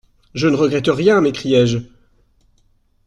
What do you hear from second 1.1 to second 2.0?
m'écriai-je.